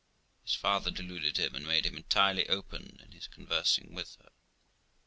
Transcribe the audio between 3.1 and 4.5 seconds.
his conversing with her.